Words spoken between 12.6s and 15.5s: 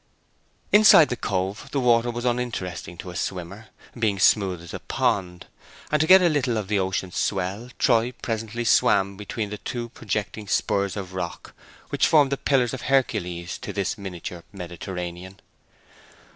of Hercules to this miniature Mediterranean.